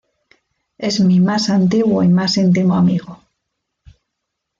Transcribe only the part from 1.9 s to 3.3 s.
y más íntimo amigo.